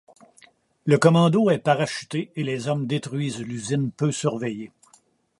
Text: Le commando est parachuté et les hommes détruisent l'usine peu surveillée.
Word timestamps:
Le 0.85 0.97
commando 0.97 1.51
est 1.51 1.59
parachuté 1.59 2.31
et 2.35 2.41
les 2.43 2.67
hommes 2.67 2.87
détruisent 2.87 3.39
l'usine 3.43 3.91
peu 3.91 4.11
surveillée. 4.11 4.71